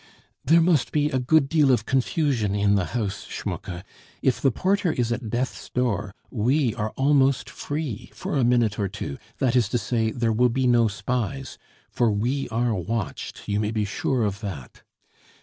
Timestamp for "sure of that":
13.85-14.81